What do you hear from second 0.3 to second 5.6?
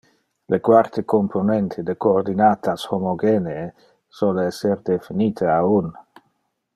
Le quarte componente de coordinates homogenee sole ser definite a